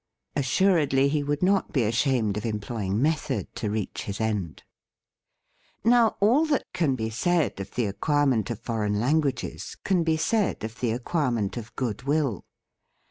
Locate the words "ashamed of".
1.83-2.43